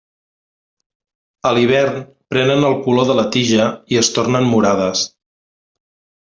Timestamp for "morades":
4.55-5.05